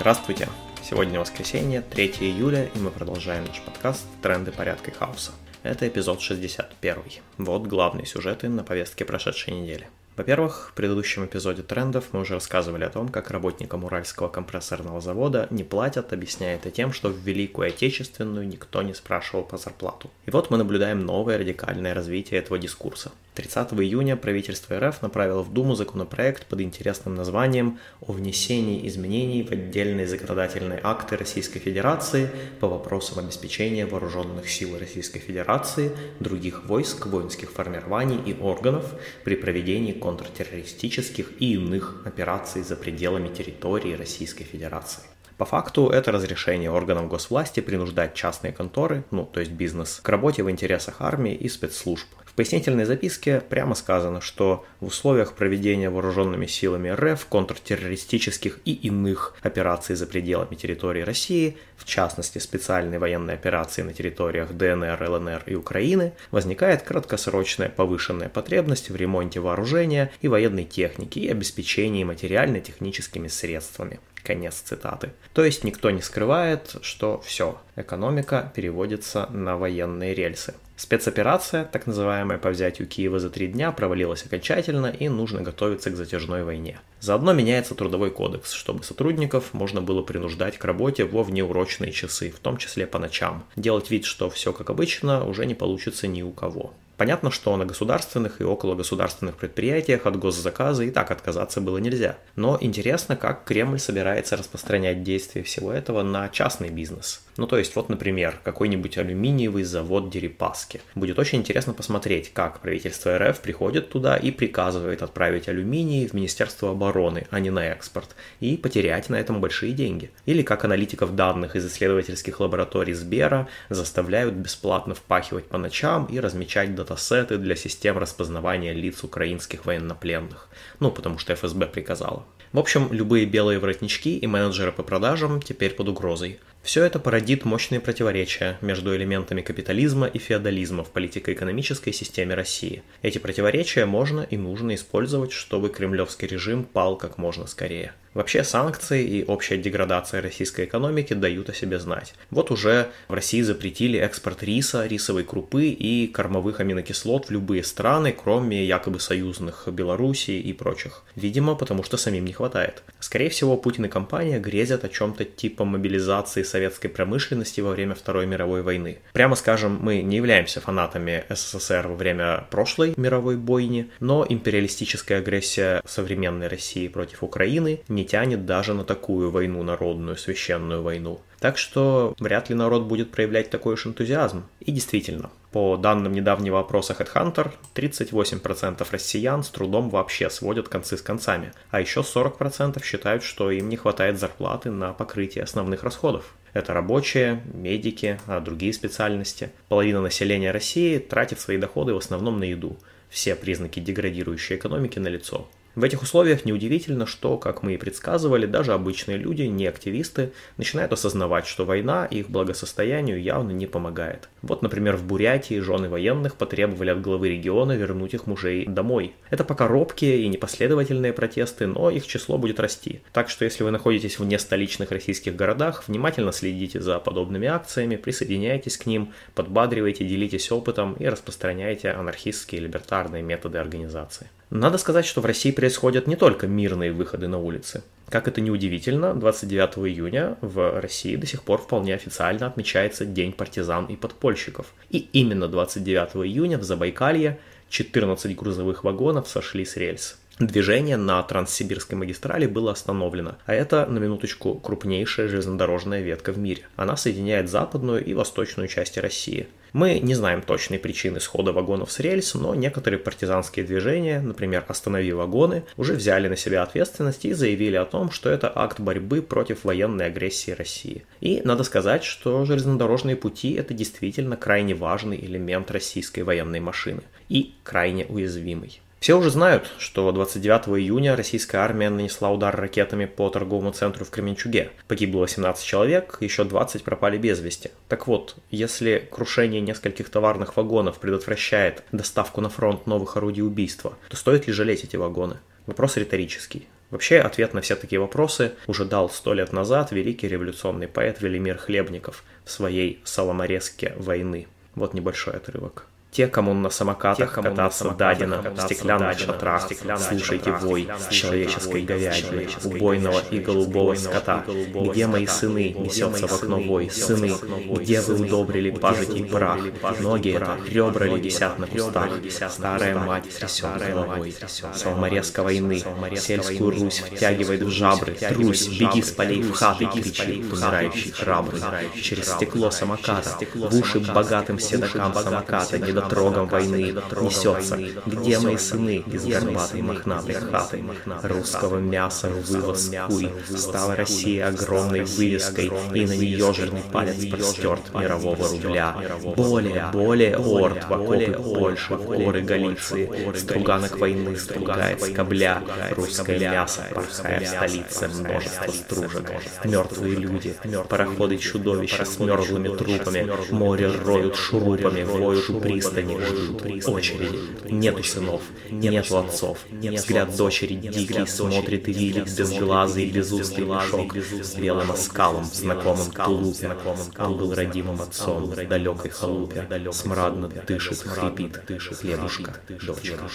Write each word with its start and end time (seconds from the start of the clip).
Здравствуйте! 0.00 0.48
Сегодня 0.80 1.18
воскресенье, 1.18 1.82
3 1.82 2.06
июля, 2.20 2.70
и 2.72 2.78
мы 2.78 2.92
продолжаем 2.92 3.44
наш 3.44 3.60
подкаст 3.60 4.06
«Тренды 4.22 4.52
порядка 4.52 4.92
и 4.92 4.94
хаоса». 4.94 5.32
Это 5.64 5.88
эпизод 5.88 6.20
61. 6.20 6.98
Вот 7.38 7.66
главные 7.66 8.06
сюжеты 8.06 8.48
на 8.48 8.62
повестке 8.62 9.04
прошедшей 9.04 9.54
недели. 9.54 9.88
Во-первых, 10.16 10.70
в 10.70 10.76
предыдущем 10.76 11.26
эпизоде 11.26 11.62
трендов 11.62 12.06
мы 12.12 12.20
уже 12.20 12.34
рассказывали 12.34 12.84
о 12.84 12.90
том, 12.90 13.08
как 13.08 13.32
работникам 13.32 13.84
Уральского 13.84 14.28
компрессорного 14.28 15.00
завода 15.00 15.48
не 15.50 15.64
платят, 15.64 16.12
объясняя 16.12 16.54
это 16.54 16.70
тем, 16.70 16.92
что 16.92 17.08
в 17.08 17.18
Великую 17.18 17.66
Отечественную 17.66 18.46
никто 18.46 18.82
не 18.82 18.94
спрашивал 18.94 19.42
по 19.42 19.58
зарплату. 19.58 20.10
И 20.26 20.30
вот 20.30 20.50
мы 20.50 20.58
наблюдаем 20.58 21.04
новое 21.04 21.38
радикальное 21.38 21.92
развитие 21.92 22.38
этого 22.38 22.56
дискурса. 22.56 23.10
30 23.38 23.72
июня 23.74 24.16
правительство 24.16 24.80
РФ 24.80 25.00
направило 25.00 25.44
в 25.44 25.52
Думу 25.52 25.76
законопроект 25.76 26.46
под 26.46 26.60
интересным 26.60 27.14
названием 27.14 27.78
«О 28.00 28.10
внесении 28.10 28.84
изменений 28.88 29.44
в 29.44 29.52
отдельные 29.52 30.08
законодательные 30.08 30.80
акты 30.82 31.16
Российской 31.16 31.60
Федерации 31.60 32.30
по 32.58 32.66
вопросам 32.66 33.20
обеспечения 33.20 33.86
вооруженных 33.86 34.50
сил 34.50 34.76
Российской 34.76 35.20
Федерации, 35.20 35.92
других 36.18 36.64
войск, 36.64 37.06
воинских 37.06 37.52
формирований 37.52 38.20
и 38.26 38.36
органов 38.40 38.92
при 39.22 39.36
проведении 39.36 39.92
контртеррористических 39.92 41.30
и 41.38 41.52
иных 41.54 42.02
операций 42.04 42.62
за 42.62 42.74
пределами 42.74 43.28
территории 43.28 43.92
Российской 43.92 44.42
Федерации». 44.42 45.04
По 45.36 45.44
факту 45.44 45.88
это 45.90 46.10
разрешение 46.10 46.72
органов 46.72 47.06
госвласти 47.06 47.60
принуждать 47.60 48.14
частные 48.14 48.52
конторы, 48.52 49.04
ну 49.12 49.24
то 49.24 49.38
есть 49.38 49.52
бизнес, 49.52 50.00
к 50.02 50.08
работе 50.08 50.42
в 50.42 50.50
интересах 50.50 50.96
армии 50.98 51.32
и 51.32 51.48
спецслужб, 51.48 52.08
пояснительной 52.38 52.84
записке 52.84 53.40
прямо 53.40 53.74
сказано, 53.74 54.20
что 54.20 54.64
в 54.78 54.86
условиях 54.86 55.32
проведения 55.32 55.90
вооруженными 55.90 56.46
силами 56.46 56.88
РФ 56.88 57.26
контртеррористических 57.26 58.60
и 58.64 58.74
иных 58.74 59.34
операций 59.42 59.96
за 59.96 60.06
пределами 60.06 60.54
территории 60.54 61.02
России, 61.02 61.56
в 61.76 61.84
частности 61.84 62.38
специальной 62.38 62.98
военной 62.98 63.34
операции 63.34 63.82
на 63.82 63.92
территориях 63.92 64.52
ДНР, 64.52 65.02
ЛНР 65.02 65.42
и 65.46 65.56
Украины, 65.56 66.12
возникает 66.30 66.82
краткосрочная 66.82 67.70
повышенная 67.70 68.28
потребность 68.28 68.88
в 68.88 68.94
ремонте 68.94 69.40
вооружения 69.40 70.12
и 70.20 70.28
военной 70.28 70.64
техники 70.64 71.18
и 71.18 71.28
обеспечении 71.28 72.04
материально-техническими 72.04 73.26
средствами. 73.26 73.98
Конец 74.28 74.56
цитаты. 74.56 75.12
То 75.32 75.42
есть 75.42 75.64
никто 75.64 75.90
не 75.90 76.02
скрывает, 76.02 76.76
что 76.82 77.18
все, 77.24 77.58
экономика 77.76 78.52
переводится 78.54 79.26
на 79.30 79.56
военные 79.56 80.12
рельсы. 80.12 80.52
Спецоперация, 80.76 81.64
так 81.64 81.86
называемая 81.86 82.36
по 82.36 82.50
взятию 82.50 82.86
Киева 82.86 83.20
за 83.20 83.30
три 83.30 83.46
дня, 83.46 83.72
провалилась 83.72 84.26
окончательно 84.26 84.88
и 84.88 85.08
нужно 85.08 85.40
готовиться 85.40 85.90
к 85.90 85.96
затяжной 85.96 86.44
войне. 86.44 86.78
Заодно 87.00 87.32
меняется 87.32 87.74
трудовой 87.74 88.10
кодекс, 88.10 88.52
чтобы 88.52 88.84
сотрудников 88.84 89.54
можно 89.54 89.80
было 89.80 90.02
принуждать 90.02 90.58
к 90.58 90.64
работе 90.66 91.06
во 91.06 91.22
внеурочные 91.22 91.92
часы, 91.92 92.30
в 92.30 92.38
том 92.38 92.58
числе 92.58 92.86
по 92.86 92.98
ночам. 92.98 93.46
Делать 93.56 93.90
вид, 93.90 94.04
что 94.04 94.28
все 94.28 94.52
как 94.52 94.68
обычно, 94.68 95.24
уже 95.24 95.46
не 95.46 95.54
получится 95.54 96.06
ни 96.06 96.20
у 96.20 96.32
кого. 96.32 96.74
Понятно, 96.98 97.30
что 97.30 97.56
на 97.56 97.64
государственных 97.64 98.40
и 98.40 98.44
около 98.44 98.74
государственных 98.74 99.36
предприятиях 99.36 100.04
от 100.04 100.18
госзаказа 100.18 100.82
и 100.82 100.90
так 100.90 101.12
отказаться 101.12 101.60
было 101.60 101.78
нельзя. 101.78 102.18
Но 102.34 102.58
интересно, 102.60 103.14
как 103.14 103.44
Кремль 103.44 103.78
собирается 103.78 104.36
распространять 104.36 105.04
действия 105.04 105.44
всего 105.44 105.72
этого 105.72 106.02
на 106.02 106.28
частный 106.28 106.70
бизнес. 106.70 107.22
Ну 107.36 107.46
то 107.46 107.56
есть 107.56 107.76
вот, 107.76 107.88
например, 107.88 108.40
какой-нибудь 108.42 108.98
алюминиевый 108.98 109.62
завод 109.62 110.10
Дерипаски. 110.10 110.80
Будет 110.96 111.20
очень 111.20 111.38
интересно 111.38 111.72
посмотреть, 111.72 112.32
как 112.32 112.58
правительство 112.58 113.16
РФ 113.16 113.40
приходит 113.40 113.90
туда 113.90 114.16
и 114.16 114.32
приказывает 114.32 115.02
отправить 115.02 115.48
алюминий 115.48 116.08
в 116.08 116.14
Министерство 116.14 116.72
обороны, 116.72 117.28
а 117.30 117.38
не 117.38 117.50
на 117.50 117.64
экспорт, 117.64 118.16
и 118.40 118.56
потерять 118.56 119.08
на 119.08 119.14
этом 119.14 119.40
большие 119.40 119.72
деньги. 119.72 120.10
Или 120.26 120.42
как 120.42 120.64
аналитиков 120.64 121.14
данных 121.14 121.54
из 121.54 121.64
исследовательских 121.64 122.40
лабораторий 122.40 122.94
Сбера 122.94 123.46
заставляют 123.68 124.34
бесплатно 124.34 124.96
впахивать 124.96 125.44
по 125.44 125.58
ночам 125.58 126.06
и 126.06 126.18
размечать 126.18 126.74
датасеты 126.88 127.36
для 127.36 127.54
систем 127.54 127.98
распознавания 127.98 128.72
лиц 128.72 129.04
украинских 129.04 129.66
военнопленных. 129.66 130.48
Ну, 130.80 130.90
потому 130.90 131.18
что 131.18 131.34
ФСБ 131.34 131.66
приказала. 131.66 132.24
В 132.52 132.58
общем, 132.58 132.88
любые 132.92 133.26
белые 133.26 133.58
воротнички 133.58 134.16
и 134.16 134.26
менеджеры 134.26 134.72
по 134.72 134.82
продажам 134.82 135.42
теперь 135.42 135.74
под 135.74 135.88
угрозой. 135.88 136.40
Все 136.68 136.84
это 136.84 136.98
породит 136.98 137.46
мощные 137.46 137.80
противоречия 137.80 138.58
между 138.60 138.94
элементами 138.94 139.40
капитализма 139.40 140.06
и 140.06 140.18
феодализма 140.18 140.84
в 140.84 140.90
политико-экономической 140.90 141.92
системе 141.92 142.34
России. 142.34 142.82
Эти 143.00 143.16
противоречия 143.16 143.86
можно 143.86 144.20
и 144.20 144.36
нужно 144.36 144.74
использовать, 144.74 145.32
чтобы 145.32 145.70
кремлевский 145.70 146.28
режим 146.28 146.64
пал 146.64 146.98
как 146.98 147.16
можно 147.16 147.46
скорее. 147.46 147.94
Вообще 148.18 148.42
санкции 148.42 149.06
и 149.06 149.24
общая 149.24 149.58
деградация 149.58 150.20
российской 150.20 150.64
экономики 150.64 151.14
дают 151.14 151.50
о 151.50 151.54
себе 151.54 151.78
знать. 151.78 152.14
Вот 152.30 152.50
уже 152.50 152.88
в 153.06 153.14
России 153.14 153.42
запретили 153.42 153.98
экспорт 153.98 154.42
риса, 154.42 154.86
рисовой 154.86 155.22
крупы 155.24 155.66
и 155.66 156.08
кормовых 156.08 156.58
аминокислот 156.58 157.26
в 157.26 157.30
любые 157.30 157.62
страны, 157.62 158.12
кроме 158.12 158.64
якобы 158.64 158.98
союзных 158.98 159.68
Белоруссии 159.68 160.40
и 160.40 160.52
прочих. 160.52 161.04
Видимо, 161.14 161.54
потому 161.54 161.84
что 161.84 161.96
самим 161.96 162.24
не 162.24 162.32
хватает. 162.32 162.82
Скорее 162.98 163.28
всего, 163.28 163.56
Путин 163.56 163.84
и 163.84 163.88
компания 163.88 164.40
грезят 164.40 164.84
о 164.84 164.88
чем-то 164.88 165.24
типа 165.24 165.64
мобилизации 165.64 166.42
советской 166.58 166.88
промышленности 166.88 167.60
во 167.60 167.70
время 167.70 167.94
Второй 167.94 168.26
мировой 168.26 168.62
войны. 168.62 168.98
Прямо 169.12 169.36
скажем, 169.36 169.78
мы 169.80 170.02
не 170.02 170.16
являемся 170.16 170.60
фанатами 170.60 171.24
СССР 171.28 171.86
во 171.86 171.94
время 171.94 172.46
прошлой 172.50 172.94
мировой 172.96 173.36
бойни, 173.36 173.90
но 174.00 174.26
империалистическая 174.28 175.18
агрессия 175.18 175.80
современной 175.86 176.48
России 176.48 176.88
против 176.88 177.22
Украины 177.22 177.80
не 177.86 178.04
тянет 178.04 178.44
даже 178.44 178.74
на 178.74 178.82
такую 178.82 179.30
войну 179.30 179.62
народную, 179.62 180.16
священную 180.16 180.82
войну. 180.82 181.20
Так 181.40 181.56
что 181.56 182.14
вряд 182.18 182.48
ли 182.48 182.54
народ 182.54 182.84
будет 182.84 183.10
проявлять 183.10 183.50
такой 183.50 183.74
уж 183.74 183.86
энтузиазм. 183.86 184.44
И 184.60 184.72
действительно, 184.72 185.30
по 185.52 185.76
данным 185.76 186.12
недавнего 186.12 186.60
опроса 186.60 186.96
HeadHunter, 186.98 187.52
38% 187.74 188.86
россиян 188.90 189.42
с 189.42 189.48
трудом 189.48 189.88
вообще 189.88 190.30
сводят 190.30 190.68
концы 190.68 190.96
с 190.96 191.02
концами, 191.02 191.52
а 191.70 191.80
еще 191.80 192.00
40% 192.00 192.82
считают, 192.82 193.22
что 193.22 193.50
им 193.50 193.68
не 193.68 193.76
хватает 193.76 194.18
зарплаты 194.18 194.70
на 194.70 194.92
покрытие 194.92 195.44
основных 195.44 195.84
расходов. 195.84 196.34
Это 196.52 196.72
рабочие, 196.74 197.42
медики, 197.52 198.18
а 198.26 198.40
другие 198.40 198.72
специальности. 198.72 199.50
Половина 199.68 200.00
населения 200.00 200.50
России 200.50 200.98
тратит 200.98 201.40
свои 201.40 201.56
доходы 201.56 201.94
в 201.94 201.98
основном 201.98 202.38
на 202.38 202.44
еду. 202.44 202.78
Все 203.08 203.34
признаки 203.34 203.80
деградирующей 203.80 204.56
экономики 204.56 204.98
налицо. 204.98 205.48
В 205.78 205.84
этих 205.84 206.02
условиях 206.02 206.44
неудивительно, 206.44 207.06
что, 207.06 207.38
как 207.38 207.62
мы 207.62 207.74
и 207.74 207.76
предсказывали, 207.76 208.46
даже 208.46 208.72
обычные 208.72 209.16
люди, 209.16 209.42
не 209.42 209.68
активисты, 209.68 210.32
начинают 210.56 210.92
осознавать, 210.92 211.46
что 211.46 211.64
война 211.64 212.04
их 212.04 212.30
благосостоянию 212.30 213.22
явно 213.22 213.52
не 213.52 213.66
помогает. 213.66 214.28
Вот, 214.42 214.60
например, 214.60 214.96
в 214.96 215.04
Бурятии 215.04 215.60
жены 215.60 215.88
военных 215.88 216.34
потребовали 216.34 216.90
от 216.90 217.00
главы 217.00 217.28
региона 217.28 217.76
вернуть 217.76 218.12
их 218.12 218.26
мужей 218.26 218.66
домой. 218.66 219.14
Это 219.30 219.44
пока 219.44 219.68
робкие 219.68 220.22
и 220.22 220.26
непоследовательные 220.26 221.12
протесты, 221.12 221.68
но 221.68 221.90
их 221.90 222.08
число 222.08 222.38
будет 222.38 222.58
расти. 222.58 223.00
Так 223.12 223.30
что 223.30 223.44
если 223.44 223.62
вы 223.62 223.70
находитесь 223.70 224.18
в 224.18 224.24
нестоличных 224.24 224.90
российских 224.90 225.36
городах, 225.36 225.84
внимательно 225.86 226.32
следите 226.32 226.80
за 226.80 226.98
подобными 226.98 227.46
акциями, 227.46 227.94
присоединяйтесь 227.94 228.78
к 228.78 228.86
ним, 228.86 229.12
подбадривайте, 229.36 230.04
делитесь 230.04 230.50
опытом 230.50 230.94
и 230.94 231.06
распространяйте 231.06 231.90
анархистские 231.90 232.62
либертарные 232.62 233.22
методы 233.22 233.58
организации. 233.58 234.28
Надо 234.50 234.78
сказать, 234.78 235.04
что 235.04 235.20
в 235.20 235.26
России 235.26 235.50
происходят 235.50 236.06
не 236.06 236.16
только 236.16 236.46
мирные 236.46 236.90
выходы 236.90 237.28
на 237.28 237.38
улицы. 237.38 237.82
Как 238.08 238.28
это 238.28 238.40
ни 238.40 238.48
удивительно, 238.48 239.12
29 239.14 239.86
июня 239.86 240.38
в 240.40 240.80
России 240.80 241.16
до 241.16 241.26
сих 241.26 241.42
пор 241.42 241.60
вполне 241.60 241.94
официально 241.94 242.46
отмечается 242.46 243.04
День 243.04 243.32
партизан 243.32 243.84
и 243.86 243.96
подпольщиков. 243.96 244.72
И 244.88 245.08
именно 245.12 245.48
29 245.48 246.26
июня 246.26 246.56
в 246.56 246.62
Забайкалье 246.62 247.38
14 247.68 248.34
грузовых 248.34 248.84
вагонов 248.84 249.28
сошли 249.28 249.66
с 249.66 249.76
рельс. 249.76 250.16
Движение 250.38 250.96
на 250.96 251.20
Транссибирской 251.24 251.98
магистрали 251.98 252.46
было 252.46 252.70
остановлено, 252.70 253.38
а 253.44 253.54
это, 253.54 253.86
на 253.86 253.98
минуточку, 253.98 254.54
крупнейшая 254.54 255.26
железнодорожная 255.26 256.00
ветка 256.00 256.32
в 256.32 256.38
мире. 256.38 256.62
Она 256.76 256.96
соединяет 256.96 257.50
западную 257.50 258.04
и 258.04 258.14
восточную 258.14 258.68
части 258.68 259.00
России. 259.00 259.48
Мы 259.72 259.98
не 259.98 260.14
знаем 260.14 260.42
точной 260.42 260.78
причины 260.78 261.18
схода 261.18 261.52
вагонов 261.52 261.90
с 261.90 261.98
рельс, 261.98 262.34
но 262.34 262.54
некоторые 262.54 263.00
партизанские 263.00 263.64
движения, 263.66 264.20
например, 264.20 264.64
«Останови 264.68 265.12
вагоны», 265.12 265.64
уже 265.76 265.94
взяли 265.94 266.28
на 266.28 266.36
себя 266.36 266.62
ответственность 266.62 267.24
и 267.24 267.32
заявили 267.32 267.74
о 267.74 267.84
том, 267.84 268.12
что 268.12 268.30
это 268.30 268.50
акт 268.54 268.78
борьбы 268.78 269.22
против 269.22 269.64
военной 269.64 270.06
агрессии 270.06 270.52
России. 270.52 271.04
И 271.20 271.42
надо 271.44 271.64
сказать, 271.64 272.04
что 272.04 272.44
железнодорожные 272.44 273.16
пути– 273.16 273.54
это 273.54 273.74
действительно 273.74 274.36
крайне 274.36 274.76
важный 274.76 275.18
элемент 275.18 275.72
российской 275.72 276.20
военной 276.20 276.60
машины 276.60 277.02
и 277.28 277.54
крайне 277.64 278.06
уязвимый. 278.06 278.80
Все 279.00 279.16
уже 279.16 279.30
знают, 279.30 279.70
что 279.78 280.10
29 280.10 280.80
июня 280.80 281.14
российская 281.14 281.58
армия 281.58 281.88
нанесла 281.88 282.30
удар 282.30 282.54
ракетами 282.54 283.04
по 283.04 283.30
торговому 283.30 283.70
центру 283.70 284.04
в 284.04 284.10
Кременчуге. 284.10 284.70
Погибло 284.88 285.20
18 285.20 285.64
человек, 285.64 286.18
еще 286.20 286.44
20 286.44 286.82
пропали 286.82 287.16
без 287.16 287.38
вести. 287.38 287.70
Так 287.88 288.08
вот, 288.08 288.36
если 288.50 289.08
крушение 289.10 289.60
нескольких 289.60 290.10
товарных 290.10 290.56
вагонов 290.56 290.98
предотвращает 290.98 291.84
доставку 291.92 292.40
на 292.40 292.48
фронт 292.48 292.86
новых 292.86 293.16
орудий 293.16 293.42
убийства, 293.42 293.96
то 294.08 294.16
стоит 294.16 294.48
ли 294.48 294.52
жалеть 294.52 294.82
эти 294.82 294.96
вагоны? 294.96 295.36
Вопрос 295.66 295.96
риторический. 295.96 296.66
Вообще, 296.90 297.18
ответ 297.18 297.54
на 297.54 297.60
все 297.60 297.76
такие 297.76 298.00
вопросы 298.00 298.54
уже 298.66 298.84
дал 298.84 299.10
сто 299.10 299.32
лет 299.32 299.52
назад 299.52 299.92
великий 299.92 300.26
революционный 300.26 300.88
поэт 300.88 301.20
Велимир 301.20 301.58
Хлебников 301.58 302.24
в 302.44 302.50
своей 302.50 303.00
«Саломорезке 303.04 303.92
войны». 303.96 304.48
Вот 304.74 304.94
небольшой 304.94 305.34
отрывок. 305.34 305.86
Те, 306.10 306.26
кому 306.26 306.54
на 306.54 306.70
самокатах 306.70 307.32
кому 307.32 307.50
кататься 307.50 307.84
на 307.84 307.94
дадено, 307.94 308.42
в 308.42 308.60
стеклянных 308.60 309.18
шатрах, 309.18 309.68
слушайте 309.98 310.52
вой 310.52 310.88
человеческой 311.10 311.82
говядины, 311.82 312.48
убойного 312.64 313.20
и 313.30 313.38
голубого 313.38 313.94
скота. 313.94 314.44
Где 314.46 315.06
мои 315.06 315.26
сыны, 315.26 315.74
несется 315.78 316.26
в 316.26 316.32
окно? 316.32 316.58
вой, 316.58 316.90
сыны, 316.90 317.32
где 317.76 318.00
вы 318.00 318.14
удобрили 318.26 318.70
пажитей 318.70 319.24
прах? 319.24 319.58
Ноги 320.00 320.32
это, 320.32 320.56
ребра 320.68 321.06
ли 321.06 321.20
висят 321.20 321.58
на 321.58 321.66
кустах, 321.66 322.10
старая 322.48 322.96
мать 322.98 323.28
трясет 323.28 323.78
головой. 323.78 324.34
Салморезка 324.74 325.42
войны, 325.42 325.82
сельскую 326.16 326.70
Русь 326.70 327.00
втягивает 327.00 327.62
в 327.62 327.70
жабры, 327.70 328.16
Русь, 328.30 328.66
беги 328.68 329.02
с 329.02 329.10
полей 329.10 329.42
в 329.42 329.52
хаты, 329.52 329.86
кричит 329.86 330.52
умирающий 330.52 331.12
храбрый. 331.12 331.60
Через 331.94 332.32
стекло 332.32 332.70
самоката, 332.70 333.38
в 333.54 333.78
уши 333.78 334.00
богатым 334.00 334.58
седокам 334.58 335.14
самоката, 335.14 335.78
не 335.78 335.97
недотрогом 335.98 336.46
войны 336.46 336.94
несется. 337.20 337.78
Где 338.06 338.38
мои 338.38 338.56
сыны 338.56 339.02
из 339.06 339.26
горбатой 339.26 339.82
мохнатой 339.82 340.34
хаты? 340.34 340.84
Русского 341.22 341.78
мяса 341.78 342.28
вывоз 342.28 342.90
куй. 343.08 343.30
Стала 343.56 343.96
Россия 343.96 344.48
огромной 344.48 345.04
вывеской, 345.04 345.70
и 345.94 346.06
на 346.06 346.16
нее 346.16 346.52
жирный 346.52 346.82
палец 346.92 347.24
простерт 347.26 347.94
мирового 347.94 348.48
рубля. 348.48 348.96
Более, 349.36 349.88
более 349.92 350.38
орд 350.38 350.84
в 350.88 350.92
окопы 350.92 351.32
Польши, 351.32 351.94
в 351.94 352.04
горы 352.04 352.42
Галиции. 352.42 353.10
Струганок 353.36 353.98
войны 353.98 354.36
стругает 354.36 355.02
скобля. 355.02 355.62
Русское 355.96 356.38
мясо, 356.38 356.82
порхая 356.94 357.40
в 357.40 357.48
столице, 357.48 358.08
множество 358.08 358.72
стружек. 358.72 359.32
Мертвые 359.64 360.16
люди, 360.16 360.54
пароходы 360.88 361.38
чудовища 361.38 362.04
с 362.04 362.18
мерзлыми 362.18 362.68
трупами. 362.68 363.28
Море 363.50 363.90
роют 364.04 364.36
шурупами, 364.36 365.02
воют 365.02 365.48
у 365.88 365.94
пристани 365.94 366.18
ждут 366.24 366.88
очереди. 366.88 367.38
Нету 367.70 368.02
сынов, 368.02 368.42
нету 368.70 369.18
отцов. 369.18 369.58
Взгляд 369.70 370.36
дочери 370.36 370.74
дикий 370.74 371.26
смотрит 371.26 371.88
и 371.88 371.92
видит 371.92 372.36
безглазый 372.36 373.10
безустый 373.10 373.64
мешок 373.64 374.16
с 374.16 374.54
белым 374.54 374.90
оскалом 374.92 375.44
в 375.44 375.54
знакомом 375.54 376.10
тулупе. 376.10 376.76
Он 377.18 377.36
был 377.36 377.54
родимым 377.54 378.00
отцом 378.00 378.44
в 378.44 378.68
далекой 378.68 379.10
халупе. 379.10 379.68
Смрадно 379.92 380.48
дышит, 380.48 380.98
хрипит, 381.00 381.60
хлебушка, 382.00 382.56
дочка. 382.68 383.30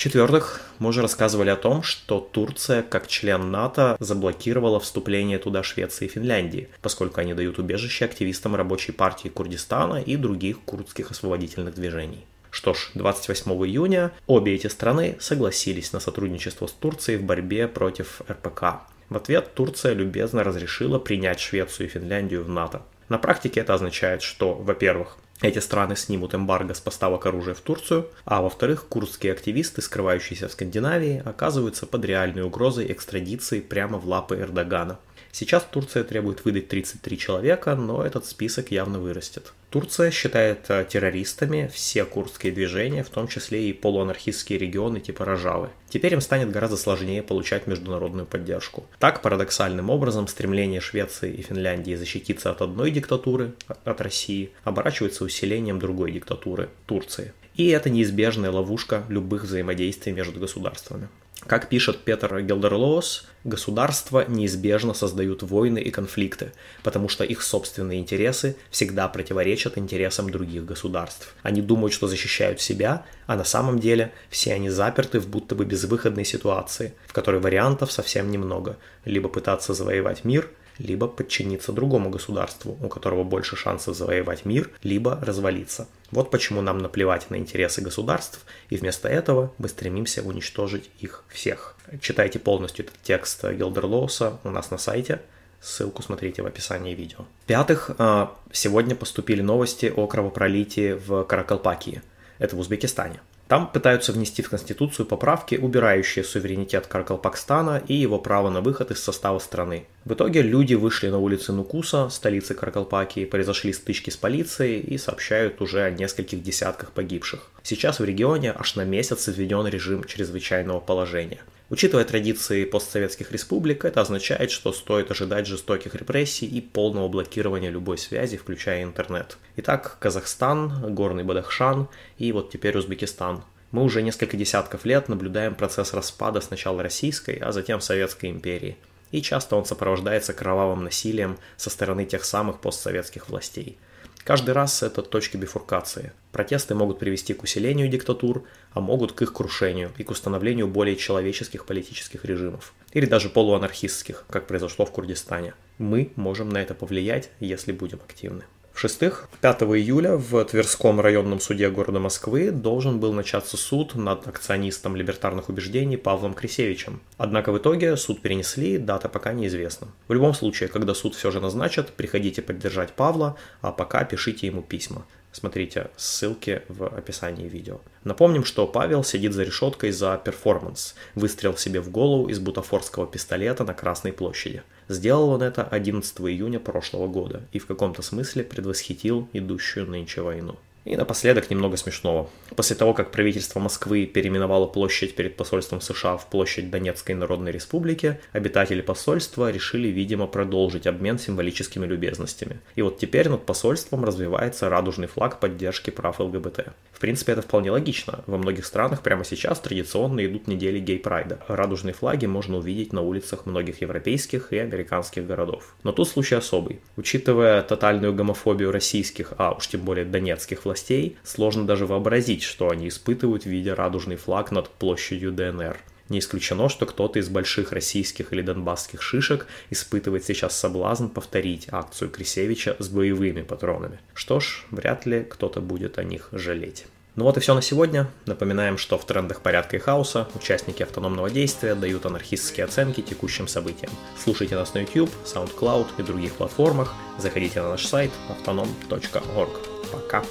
В-четвертых, 0.00 0.62
мы 0.78 0.88
уже 0.88 1.02
рассказывали 1.02 1.50
о 1.50 1.56
том, 1.56 1.82
что 1.82 2.20
Турция, 2.20 2.80
как 2.80 3.06
член 3.06 3.50
НАТО, 3.50 3.98
заблокировала 4.00 4.80
вступление 4.80 5.38
туда 5.38 5.62
Швеции 5.62 6.06
и 6.06 6.08
Финляндии, 6.08 6.70
поскольку 6.80 7.20
они 7.20 7.34
дают 7.34 7.58
убежище 7.58 8.06
активистам 8.06 8.56
рабочей 8.56 8.92
партии 8.92 9.28
Курдистана 9.28 10.00
и 10.00 10.16
других 10.16 10.60
курдских 10.60 11.10
освободительных 11.10 11.74
движений. 11.74 12.24
Что 12.50 12.72
ж, 12.72 12.92
28 12.94 13.52
июня 13.66 14.10
обе 14.26 14.54
эти 14.54 14.68
страны 14.68 15.18
согласились 15.20 15.92
на 15.92 16.00
сотрудничество 16.00 16.66
с 16.66 16.72
Турцией 16.72 17.18
в 17.18 17.24
борьбе 17.24 17.68
против 17.68 18.22
РПК. 18.26 18.86
В 19.10 19.16
ответ 19.18 19.52
Турция 19.52 19.92
любезно 19.92 20.44
разрешила 20.44 20.98
принять 20.98 21.40
Швецию 21.40 21.88
и 21.88 21.90
Финляндию 21.90 22.42
в 22.42 22.48
НАТО. 22.48 22.80
На 23.10 23.18
практике 23.18 23.60
это 23.60 23.74
означает, 23.74 24.22
что, 24.22 24.54
во-первых, 24.54 25.18
эти 25.42 25.58
страны 25.58 25.96
снимут 25.96 26.34
эмбарго 26.34 26.74
с 26.74 26.80
поставок 26.80 27.24
оружия 27.26 27.54
в 27.54 27.60
Турцию, 27.60 28.08
а 28.24 28.42
во-вторых, 28.42 28.86
курдские 28.88 29.32
активисты, 29.32 29.80
скрывающиеся 29.80 30.48
в 30.48 30.52
Скандинавии, 30.52 31.22
оказываются 31.24 31.86
под 31.86 32.04
реальной 32.04 32.42
угрозой 32.42 32.92
экстрадиции 32.92 33.60
прямо 33.60 33.98
в 33.98 34.06
лапы 34.06 34.36
Эрдогана. 34.36 34.98
Сейчас 35.32 35.66
Турция 35.70 36.04
требует 36.04 36.44
выдать 36.44 36.68
33 36.68 37.18
человека, 37.18 37.74
но 37.74 38.04
этот 38.04 38.26
список 38.26 38.70
явно 38.70 38.98
вырастет. 38.98 39.52
Турция 39.70 40.10
считает 40.10 40.66
э, 40.68 40.84
террористами 40.88 41.70
все 41.72 42.04
курдские 42.04 42.52
движения, 42.52 43.04
в 43.04 43.08
том 43.08 43.28
числе 43.28 43.70
и 43.70 43.72
полуанархистские 43.72 44.58
регионы 44.58 44.98
типа 44.98 45.24
Рожавы. 45.24 45.68
Теперь 45.88 46.14
им 46.14 46.20
станет 46.20 46.50
гораздо 46.50 46.76
сложнее 46.76 47.22
получать 47.22 47.68
международную 47.68 48.26
поддержку. 48.26 48.84
Так, 48.98 49.22
парадоксальным 49.22 49.88
образом, 49.88 50.26
стремление 50.26 50.80
Швеции 50.80 51.32
и 51.32 51.42
Финляндии 51.42 51.94
защититься 51.94 52.50
от 52.50 52.62
одной 52.62 52.90
диктатуры, 52.90 53.52
от 53.84 54.00
России, 54.00 54.50
оборачивается 54.64 55.22
усилением 55.22 55.78
другой 55.78 56.10
диктатуры, 56.10 56.68
Турции. 56.86 57.32
И 57.54 57.68
это 57.68 57.90
неизбежная 57.90 58.50
ловушка 58.50 59.04
любых 59.08 59.44
взаимодействий 59.44 60.12
между 60.12 60.40
государствами. 60.40 61.08
Как 61.46 61.68
пишет 61.68 62.04
Петр 62.04 62.40
Гелдерлоус, 62.40 63.26
государства 63.44 64.24
неизбежно 64.28 64.92
создают 64.92 65.42
войны 65.42 65.78
и 65.78 65.90
конфликты, 65.90 66.52
потому 66.82 67.08
что 67.08 67.24
их 67.24 67.42
собственные 67.42 68.00
интересы 68.00 68.56
всегда 68.70 69.08
противоречат 69.08 69.78
интересам 69.78 70.30
других 70.30 70.64
государств. 70.64 71.34
Они 71.42 71.62
думают, 71.62 71.94
что 71.94 72.06
защищают 72.06 72.60
себя, 72.60 73.06
а 73.26 73.36
на 73.36 73.44
самом 73.44 73.78
деле 73.78 74.12
все 74.28 74.52
они 74.52 74.68
заперты 74.68 75.18
в 75.18 75.28
будто 75.28 75.54
бы 75.54 75.64
безвыходной 75.64 76.24
ситуации, 76.24 76.92
в 77.06 77.12
которой 77.14 77.40
вариантов 77.40 77.90
совсем 77.90 78.30
немного. 78.30 78.76
Либо 79.06 79.28
пытаться 79.28 79.72
завоевать 79.72 80.24
мир, 80.24 80.50
либо 80.78 81.06
подчиниться 81.06 81.72
другому 81.72 82.10
государству, 82.10 82.76
у 82.82 82.88
которого 82.88 83.24
больше 83.24 83.56
шансов 83.56 83.96
завоевать 83.96 84.44
мир, 84.44 84.70
либо 84.82 85.18
развалиться. 85.22 85.88
Вот 86.10 86.30
почему 86.30 86.60
нам 86.60 86.78
наплевать 86.78 87.30
на 87.30 87.36
интересы 87.36 87.80
государств, 87.82 88.44
и 88.68 88.76
вместо 88.76 89.08
этого 89.08 89.52
мы 89.58 89.68
стремимся 89.68 90.22
уничтожить 90.22 90.90
их 90.98 91.24
всех. 91.28 91.76
Читайте 92.00 92.38
полностью 92.38 92.86
этот 92.86 92.96
текст 93.02 93.44
Гилдерлоуса 93.44 94.38
у 94.44 94.50
нас 94.50 94.70
на 94.70 94.78
сайте. 94.78 95.20
Ссылку 95.60 96.02
смотрите 96.02 96.42
в 96.42 96.46
описании 96.46 96.94
видео. 96.94 97.26
В-пятых, 97.42 97.90
а, 97.98 98.34
сегодня 98.50 98.96
поступили 98.96 99.42
новости 99.42 99.92
о 99.94 100.06
кровопролитии 100.06 100.92
в 100.94 101.24
Каракалпакии. 101.24 102.02
Это 102.38 102.56
в 102.56 102.58
Узбекистане. 102.58 103.20
Там 103.50 103.66
пытаются 103.66 104.12
внести 104.12 104.42
в 104.42 104.48
Конституцию 104.48 105.06
поправки, 105.06 105.56
убирающие 105.56 106.24
суверенитет 106.24 106.86
Каракалпакстана 106.86 107.82
и 107.88 107.94
его 107.94 108.20
право 108.20 108.48
на 108.48 108.60
выход 108.60 108.92
из 108.92 109.02
состава 109.02 109.40
страны. 109.40 109.86
В 110.04 110.14
итоге 110.14 110.40
люди 110.40 110.74
вышли 110.74 111.08
на 111.08 111.18
улицы 111.18 111.52
Нукуса, 111.52 112.08
столицы 112.10 112.54
Каракалпакии, 112.54 113.24
произошли 113.24 113.72
стычки 113.72 114.10
с 114.10 114.16
полицией 114.16 114.78
и 114.78 114.96
сообщают 114.98 115.60
уже 115.60 115.82
о 115.82 115.90
нескольких 115.90 116.44
десятках 116.44 116.92
погибших. 116.92 117.50
Сейчас 117.64 117.98
в 117.98 118.04
регионе 118.04 118.54
аж 118.56 118.76
на 118.76 118.84
месяц 118.84 119.26
введен 119.26 119.66
режим 119.66 120.04
чрезвычайного 120.04 120.78
положения. 120.78 121.40
Учитывая 121.70 122.04
традиции 122.04 122.64
постсоветских 122.64 123.30
республик, 123.30 123.84
это 123.84 124.00
означает, 124.00 124.50
что 124.50 124.72
стоит 124.72 125.12
ожидать 125.12 125.46
жестоких 125.46 125.94
репрессий 125.94 126.46
и 126.46 126.60
полного 126.60 127.06
блокирования 127.06 127.70
любой 127.70 127.96
связи, 127.96 128.36
включая 128.36 128.82
интернет. 128.82 129.38
Итак, 129.54 129.96
Казахстан, 130.00 130.92
Горный 130.92 131.22
Бадахшан 131.22 131.88
и 132.18 132.32
вот 132.32 132.50
теперь 132.50 132.76
Узбекистан. 132.76 133.44
Мы 133.70 133.84
уже 133.84 134.02
несколько 134.02 134.36
десятков 134.36 134.84
лет 134.84 135.08
наблюдаем 135.08 135.54
процесс 135.54 135.94
распада 135.94 136.40
сначала 136.40 136.82
Российской, 136.82 137.36
а 137.36 137.52
затем 137.52 137.80
Советской 137.80 138.30
империи. 138.30 138.76
И 139.12 139.22
часто 139.22 139.54
он 139.54 139.64
сопровождается 139.64 140.32
кровавым 140.32 140.82
насилием 140.82 141.38
со 141.56 141.70
стороны 141.70 142.04
тех 142.04 142.24
самых 142.24 142.60
постсоветских 142.60 143.28
властей– 143.28 143.78
Каждый 144.24 144.52
раз 144.52 144.82
это 144.82 145.02
точки 145.02 145.36
бифуркации. 145.36 146.12
Протесты 146.30 146.74
могут 146.74 146.98
привести 146.98 147.34
к 147.34 147.42
усилению 147.42 147.88
диктатур, 147.88 148.44
а 148.72 148.80
могут 148.80 149.12
к 149.12 149.22
их 149.22 149.32
крушению 149.32 149.92
и 149.96 150.04
к 150.04 150.10
установлению 150.10 150.68
более 150.68 150.96
человеческих 150.96 151.64
политических 151.64 152.24
режимов. 152.24 152.74
Или 152.92 153.06
даже 153.06 153.30
полуанархистских, 153.30 154.24
как 154.28 154.46
произошло 154.46 154.84
в 154.84 154.92
Курдистане. 154.92 155.54
Мы 155.78 156.12
можем 156.16 156.50
на 156.50 156.58
это 156.58 156.74
повлиять, 156.74 157.30
если 157.40 157.72
будем 157.72 158.00
активны. 158.06 158.44
В-шестых, 158.80 159.28
5 159.42 159.64
июля 159.64 160.16
в 160.16 160.42
Тверском 160.42 161.02
районном 161.02 161.38
суде 161.38 161.68
города 161.68 161.98
Москвы 161.98 162.50
должен 162.50 162.98
был 162.98 163.12
начаться 163.12 163.58
суд 163.58 163.94
над 163.94 164.26
акционистом 164.26 164.96
либертарных 164.96 165.50
убеждений 165.50 165.98
Павлом 165.98 166.32
Крисевичем. 166.32 167.02
Однако 167.18 167.52
в 167.52 167.58
итоге 167.58 167.94
суд 167.98 168.22
перенесли, 168.22 168.78
дата 168.78 169.10
пока 169.10 169.34
неизвестна. 169.34 169.88
В 170.08 170.14
любом 170.14 170.32
случае, 170.32 170.70
когда 170.70 170.94
суд 170.94 171.14
все 171.14 171.30
же 171.30 171.40
назначат, 171.40 171.92
приходите 171.92 172.40
поддержать 172.40 172.94
Павла, 172.94 173.36
а 173.60 173.70
пока 173.70 174.02
пишите 174.04 174.46
ему 174.46 174.62
письма. 174.62 175.04
Смотрите 175.30 175.90
ссылки 175.96 176.62
в 176.68 176.86
описании 176.86 177.48
видео. 177.48 177.80
Напомним, 178.02 178.44
что 178.44 178.66
Павел 178.66 179.04
сидит 179.04 179.34
за 179.34 179.44
решеткой 179.44 179.92
за 179.92 180.16
перформанс. 180.16 180.94
Выстрел 181.14 181.56
себе 181.56 181.80
в 181.80 181.90
голову 181.90 182.28
из 182.28 182.40
бутафорского 182.40 183.06
пистолета 183.06 183.64
на 183.64 183.74
Красной 183.74 184.12
площади. 184.12 184.62
Сделал 184.90 185.28
он 185.28 185.40
это 185.40 185.62
11 185.62 186.20
июня 186.22 186.58
прошлого 186.58 187.06
года 187.06 187.42
и 187.52 187.60
в 187.60 187.66
каком-то 187.66 188.02
смысле 188.02 188.42
предвосхитил 188.42 189.28
идущую 189.32 189.88
нынче 189.88 190.20
войну. 190.20 190.56
И 190.84 190.96
напоследок 190.96 191.50
немного 191.50 191.76
смешного. 191.76 192.30
После 192.56 192.74
того, 192.74 192.94
как 192.94 193.10
правительство 193.10 193.60
Москвы 193.60 194.06
переименовало 194.06 194.66
площадь 194.66 195.14
перед 195.14 195.36
посольством 195.36 195.80
США 195.80 196.16
в 196.16 196.26
площадь 196.28 196.70
Донецкой 196.70 197.14
Народной 197.16 197.52
Республики, 197.52 198.18
обитатели 198.32 198.80
посольства 198.80 199.50
решили, 199.50 199.88
видимо, 199.88 200.26
продолжить 200.26 200.86
обмен 200.86 201.18
символическими 201.18 201.84
любезностями. 201.84 202.60
И 202.76 202.82
вот 202.82 202.98
теперь 202.98 203.28
над 203.28 203.44
посольством 203.44 204.04
развивается 204.04 204.70
радужный 204.70 205.06
флаг 205.06 205.38
поддержки 205.38 205.90
прав 205.90 206.18
ЛГБТ. 206.18 206.68
В 206.92 207.00
принципе, 207.00 207.32
это 207.32 207.42
вполне 207.42 207.70
логично. 207.70 208.24
Во 208.26 208.38
многих 208.38 208.64
странах 208.64 209.02
прямо 209.02 209.24
сейчас 209.24 209.60
традиционно 209.60 210.24
идут 210.24 210.48
недели 210.48 210.78
гей-прайда. 210.78 211.40
Радужные 211.48 211.92
флаги 211.92 212.26
можно 212.26 212.56
увидеть 212.56 212.92
на 212.92 213.02
улицах 213.02 213.44
многих 213.44 213.82
европейских 213.82 214.52
и 214.52 214.58
американских 214.58 215.26
городов. 215.26 215.74
Но 215.82 215.92
тут 215.92 216.08
случай 216.08 216.36
особый. 216.36 216.80
Учитывая 216.96 217.62
тотальную 217.62 218.14
гомофобию 218.14 218.72
российских, 218.72 219.34
а 219.36 219.52
уж 219.52 219.66
тем 219.68 219.82
более 219.82 220.04
донецких 220.04 220.64
властей, 220.70 221.16
сложно 221.24 221.66
даже 221.66 221.86
вообразить, 221.86 222.44
что 222.44 222.70
они 222.70 222.88
испытывают, 222.88 223.44
видя 223.44 223.74
радужный 223.74 224.16
флаг 224.16 224.52
над 224.52 224.68
площадью 224.68 225.32
ДНР. 225.32 225.76
Не 226.08 226.20
исключено, 226.20 226.68
что 226.68 226.86
кто-то 226.86 227.18
из 227.18 227.28
больших 227.28 227.72
российских 227.72 228.32
или 228.32 228.42
донбасских 228.42 229.02
шишек 229.02 229.46
испытывает 229.70 230.24
сейчас 230.24 230.56
соблазн 230.56 231.06
повторить 231.08 231.68
акцию 231.70 232.10
Крисевича 232.10 232.76
с 232.78 232.88
боевыми 232.88 233.42
патронами. 233.42 233.98
Что 234.14 234.40
ж, 234.40 234.64
вряд 234.70 235.06
ли 235.06 235.24
кто-то 235.24 235.60
будет 235.60 235.98
о 235.98 236.04
них 236.04 236.28
жалеть. 236.32 236.86
Ну 237.16 237.24
вот 237.24 237.36
и 237.36 237.40
все 237.40 237.54
на 237.54 237.62
сегодня. 237.62 238.08
Напоминаем, 238.26 238.78
что 238.78 238.96
в 238.96 239.04
трендах 239.04 239.40
порядка 239.40 239.76
и 239.76 239.80
хаоса 239.80 240.28
участники 240.34 240.82
автономного 240.82 241.30
действия 241.30 241.74
дают 241.74 242.06
анархистские 242.06 242.64
оценки 242.64 243.00
текущим 243.02 243.48
событиям. 243.48 243.92
Слушайте 244.22 244.54
нас 244.54 244.74
на 244.74 244.80
YouTube, 244.80 245.10
SoundCloud 245.24 245.86
и 245.98 246.02
других 246.02 246.34
платформах. 246.34 246.94
Заходите 247.18 247.60
на 247.62 247.70
наш 247.70 247.86
сайт 247.86 248.10
autonom.org. 248.28 249.69
Пока. 249.90 250.22